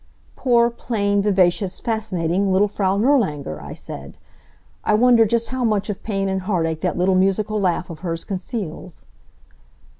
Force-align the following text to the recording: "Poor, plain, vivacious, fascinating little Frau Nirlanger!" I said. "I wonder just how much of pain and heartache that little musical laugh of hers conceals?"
"Poor, 0.35 0.71
plain, 0.71 1.21
vivacious, 1.21 1.79
fascinating 1.79 2.51
little 2.51 2.67
Frau 2.67 2.97
Nirlanger!" 2.97 3.61
I 3.61 3.75
said. 3.75 4.17
"I 4.83 4.95
wonder 4.95 5.27
just 5.27 5.49
how 5.49 5.63
much 5.63 5.91
of 5.91 6.01
pain 6.01 6.27
and 6.27 6.41
heartache 6.41 6.81
that 6.81 6.97
little 6.97 7.13
musical 7.13 7.61
laugh 7.61 7.87
of 7.91 7.99
hers 7.99 8.25
conceals?" 8.25 9.05